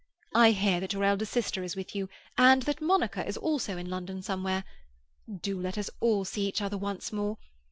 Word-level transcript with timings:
I 0.33 0.49
hear 0.49 0.79
that 0.79 0.93
your 0.93 1.03
elder 1.03 1.25
sister 1.25 1.61
is 1.63 1.75
with 1.75 1.93
you, 1.95 2.09
and 2.35 2.63
that 2.63 2.81
Monica 2.81 3.23
is 3.27 3.37
also 3.37 3.77
in 3.77 3.87
London 3.87 4.23
somewhere. 4.23 4.63
Do 5.31 5.61
let 5.61 5.77
us 5.77 5.91
all 5.99 6.25
see 6.25 6.47
each 6.47 6.59
other 6.59 6.75
once 6.75 7.13
more. 7.13 7.37